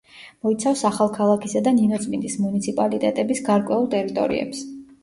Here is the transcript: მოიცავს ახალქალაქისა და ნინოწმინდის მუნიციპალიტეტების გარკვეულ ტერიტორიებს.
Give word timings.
მოიცავს 0.45 0.81
ახალქალაქისა 0.89 1.63
და 1.67 1.75
ნინოწმინდის 1.81 2.39
მუნიციპალიტეტების 2.47 3.47
გარკვეულ 3.53 3.89
ტერიტორიებს. 3.97 4.69